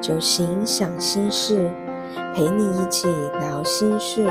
[0.00, 1.68] 酒行想心事，
[2.32, 3.08] 陪你一起
[3.40, 4.30] 聊心事。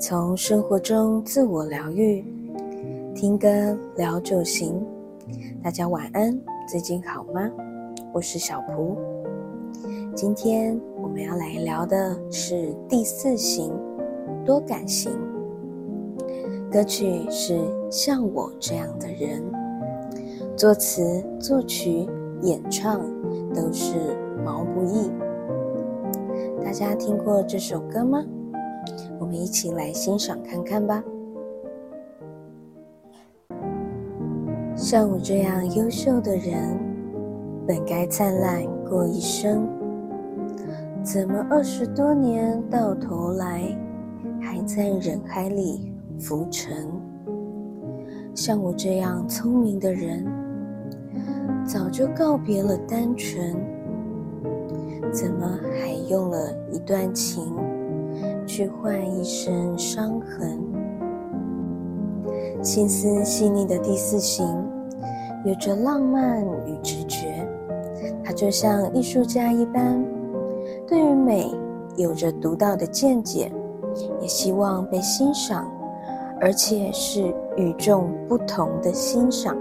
[0.00, 2.24] 从生活中自我疗愈，
[3.14, 3.48] 听歌
[3.96, 4.84] 聊酒行。
[5.62, 6.36] 大家晚安，
[6.68, 7.48] 最近好吗？
[8.12, 8.96] 我是小蒲。
[10.12, 13.72] 今天我们要来聊的是第四型
[14.44, 15.12] 多感型。
[16.70, 17.54] 歌曲是
[17.90, 19.40] 《像我这样的人》，
[20.56, 22.08] 作词、作曲、
[22.42, 23.00] 演唱
[23.54, 23.94] 都是
[24.44, 25.10] 毛不易。
[26.64, 28.22] 大家听过这首歌吗？
[29.20, 31.02] 我们一起来欣赏看看吧。
[34.74, 36.76] 像我这样优秀的人，
[37.66, 39.68] 本该灿烂过一生，
[41.02, 43.62] 怎么二十多年到头来，
[44.40, 45.92] 还在人海里？
[46.18, 46.88] 浮沉，
[48.34, 50.24] 像我这样聪明的人，
[51.66, 53.54] 早就告别了单纯，
[55.12, 57.54] 怎么还用了一段情
[58.46, 60.58] 去换一身伤痕？
[62.62, 64.46] 心思细腻的第四型，
[65.44, 67.46] 有着浪漫与直觉，
[68.24, 70.02] 他就像艺术家一般，
[70.86, 71.50] 对于美
[71.96, 73.52] 有着独到的见解，
[74.20, 75.70] 也希望被欣赏。
[76.40, 79.56] 而且是与众不同的欣赏，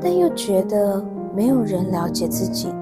[0.00, 2.72] 但又觉得没有人了解自己，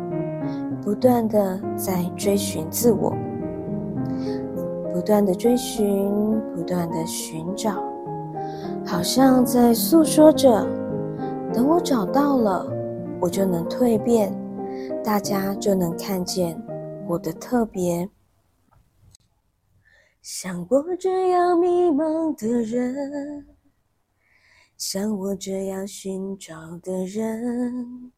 [0.83, 3.13] 不断的在追寻自我，
[4.93, 6.11] 不断的追寻，
[6.55, 7.83] 不断的寻找，
[8.85, 10.67] 好像在诉说着：
[11.53, 12.67] 等我找到了，
[13.19, 14.33] 我就能蜕变，
[15.03, 16.61] 大家就能看见
[17.07, 18.09] 我的特别。
[20.21, 23.47] 像我这样迷茫的人，
[24.77, 28.13] 像我这样寻找的人，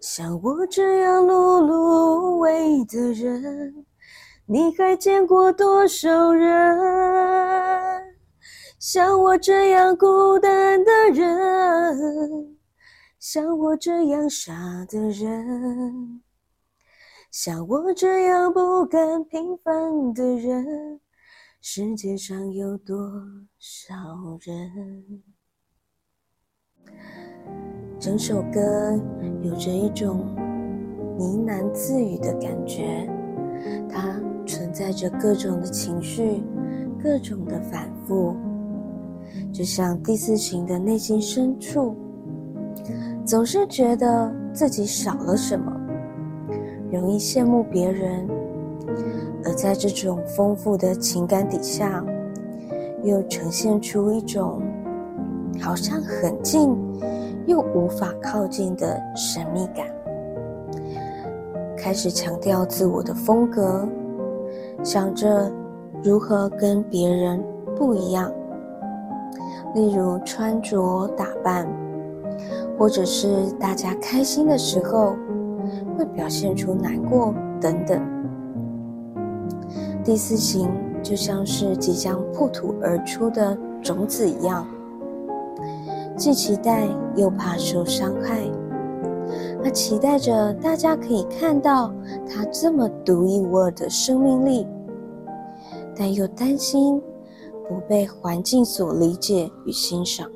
[0.00, 3.86] 像我这样碌碌无为的人，
[4.46, 8.14] 你还见过多少人？
[8.78, 12.58] 像我这样孤单的人，
[13.18, 14.52] 像我这样傻
[14.88, 16.22] 的人。
[17.30, 21.00] 像我这样不甘平凡的人，
[21.60, 22.98] 世界上有多
[23.56, 23.94] 少
[24.40, 25.22] 人？
[28.00, 28.60] 整首歌
[29.42, 30.26] 有着一种
[31.16, 33.08] 呢喃自语的感觉，
[33.88, 36.42] 它存在着各种的情绪，
[37.00, 38.34] 各种的反复，
[39.52, 41.94] 就像第四型的内心深处，
[43.24, 45.79] 总是觉得自己少了什么。
[46.90, 48.28] 容易羡慕别人，
[49.44, 52.04] 而在这种丰富的情感底下，
[53.04, 54.60] 又呈现出一种
[55.60, 56.76] 好像很近
[57.46, 59.86] 又无法靠近的神秘感。
[61.76, 63.88] 开始强调自我的风格，
[64.82, 65.50] 想着
[66.02, 67.40] 如何跟别人
[67.76, 68.32] 不一样，
[69.74, 71.68] 例如穿着打扮，
[72.76, 75.14] 或者是大家开心的时候。
[76.00, 78.00] 会表现出难过等等。
[80.02, 80.66] 第四型
[81.02, 84.66] 就像是即将破土而出的种子一样，
[86.16, 88.40] 既期待又怕受伤害。
[89.62, 91.92] 他期待着大家可以看到
[92.26, 94.66] 他这么独一无二的生命力，
[95.94, 96.98] 但又担心
[97.68, 100.26] 不被环境所理解与欣赏，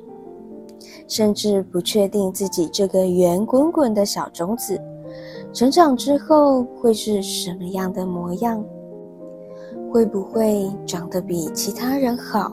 [1.07, 4.79] 甚至不确定自己这个圆滚滚的小种子。
[5.55, 8.61] 成长之后会是什么样的模样？
[9.89, 12.51] 会不会长得比其他人好？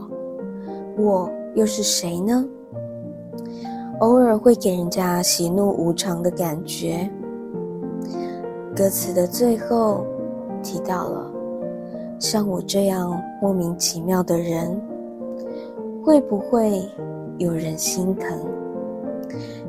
[0.96, 2.48] 我又是谁呢？
[3.98, 7.10] 偶尔会给人家喜怒无常的感觉。
[8.72, 10.06] 歌词的最后
[10.62, 11.28] 提到了，
[12.20, 14.80] 像我这样莫名其妙的人，
[16.04, 16.88] 会不会
[17.38, 18.38] 有人心疼？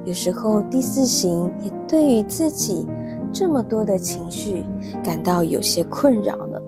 [0.06, 2.86] 有时候第四型也对于自己。
[3.34, 4.64] 这么多的情绪，
[5.04, 6.62] 感到有些困扰了。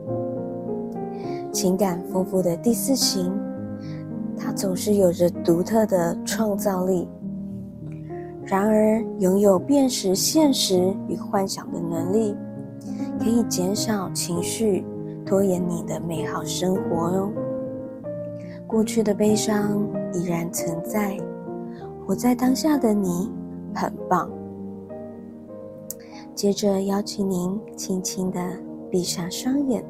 [1.51, 3.31] 情感丰富的第四型，
[4.35, 7.07] 他总是有着独特的创造力，
[8.43, 12.35] 然而拥有辨识现实与幻想的能力，
[13.19, 14.83] 可以减少情绪，
[15.23, 17.31] 拖延你的美好生活哦。
[18.65, 21.15] 过去的悲伤依然存在，
[22.05, 23.31] 活在当下的你
[23.73, 24.29] 很棒。
[26.35, 28.39] 接着邀请您轻轻的
[28.91, 29.81] 闭上双眼，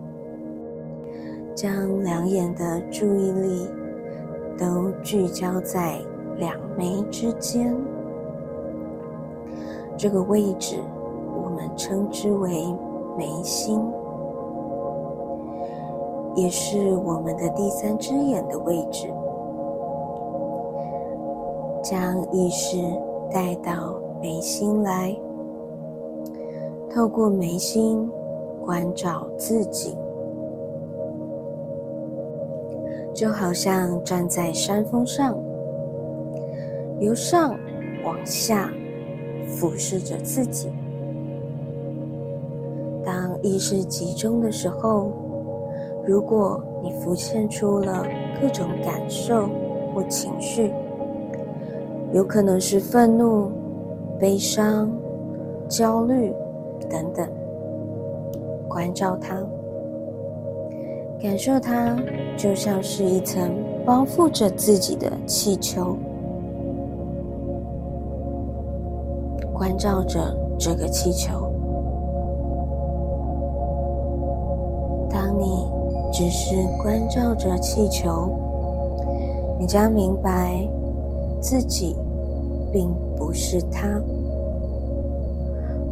[1.56, 3.68] 将两眼的注意力
[4.56, 6.00] 都聚焦在
[6.38, 7.76] 两眉之间。
[9.98, 10.76] 这个位置，
[11.36, 12.64] 我们称之为
[13.18, 13.82] 眉心，
[16.36, 19.12] 也是我们的第三只眼的位置。
[21.82, 22.78] 将意识
[23.32, 25.16] 带到眉心来，
[26.96, 28.10] 透过眉心
[28.64, 29.98] 关照自己，
[33.14, 35.38] 就好像站在山峰上，
[37.02, 37.54] 由上
[38.06, 38.72] 往下
[39.46, 40.72] 俯视着自己。
[43.04, 45.12] 当意识集中的时候，
[46.08, 48.06] 如果你浮现出了
[48.42, 49.50] 各种感受
[49.94, 50.72] 或情绪。
[52.14, 53.52] 有可能是愤怒、
[54.18, 54.90] 悲伤、
[55.68, 56.34] 焦虑
[56.90, 57.28] 等等，
[58.68, 59.36] 关照它，
[61.22, 61.98] 感受它，
[62.38, 63.52] 就像是一层
[63.86, 65.96] 包覆着自己的气球，
[69.54, 70.20] 关照着
[70.58, 71.52] 这个气球。
[75.10, 75.68] 当你
[76.12, 78.30] 只是关照着气球，
[79.60, 80.68] 你将明白
[81.40, 81.96] 自己。
[82.72, 83.88] 并不是他，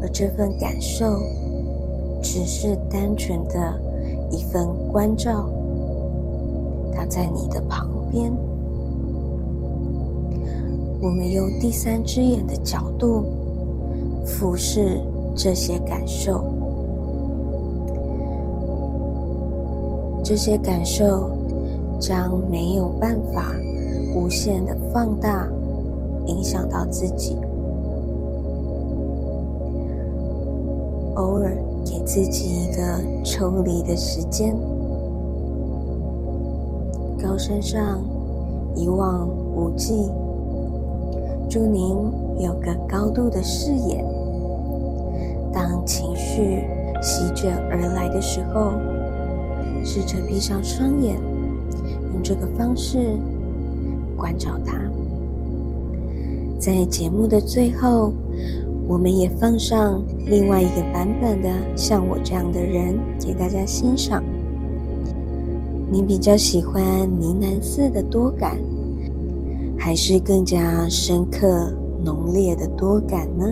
[0.03, 1.05] 而这份感受
[2.21, 3.79] 只是单纯的
[4.29, 5.49] 一份关照。
[6.93, 8.31] 他在你的旁边，
[11.01, 13.23] 我们用第三只眼的角度
[14.25, 15.01] 俯视
[15.35, 16.43] 这些感受，
[20.23, 21.31] 这些感受
[21.97, 23.55] 将没有办法
[24.13, 25.47] 无限的放大。
[26.25, 27.35] 影响到自己，
[31.15, 31.55] 偶尔
[31.85, 32.81] 给自己一个
[33.23, 34.55] 抽离的时间。
[37.21, 38.01] 高山上
[38.75, 40.09] 一望无际，
[41.49, 41.95] 祝您
[42.39, 44.03] 有个高度的视野。
[45.53, 46.63] 当情绪
[47.01, 48.71] 席卷而来的时候，
[49.85, 51.15] 试着闭上双眼，
[52.11, 53.15] 用这个方式
[54.17, 54.77] 关照它。
[56.59, 58.13] 在节目的最后，
[58.87, 62.93] 我们也放上另外一个版本的《像我这样的人》
[63.25, 64.23] 给大家欣赏。
[65.89, 66.81] 你比较喜欢
[67.19, 68.57] 呢喃似的多感，
[69.77, 71.71] 还是更加深刻
[72.03, 73.45] 浓烈的多感呢？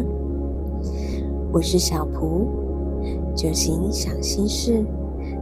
[1.52, 2.48] 我是小蒲，
[3.36, 4.84] 九行想心事，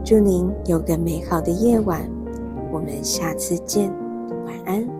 [0.04, 2.08] 祝您有个美好的夜晚，
[2.72, 3.90] 我们下次见，
[4.46, 4.99] 晚安。